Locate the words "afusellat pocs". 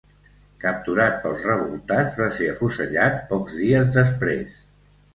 2.57-3.63